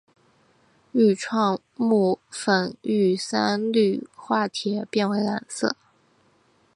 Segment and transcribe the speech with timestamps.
[0.93, 5.75] 愈创木酚遇三氯化铁变为蓝色。